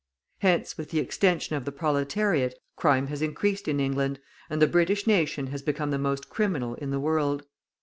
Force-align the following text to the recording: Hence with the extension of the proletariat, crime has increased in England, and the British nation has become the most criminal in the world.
Hence 0.39 0.79
with 0.79 0.89
the 0.89 0.97
extension 0.97 1.55
of 1.55 1.63
the 1.63 1.71
proletariat, 1.71 2.55
crime 2.75 3.05
has 3.05 3.21
increased 3.21 3.67
in 3.67 3.79
England, 3.79 4.19
and 4.49 4.59
the 4.59 4.65
British 4.65 5.05
nation 5.05 5.45
has 5.53 5.61
become 5.61 5.91
the 5.91 5.99
most 5.99 6.27
criminal 6.27 6.73
in 6.73 6.89
the 6.89 6.99
world. 6.99 7.45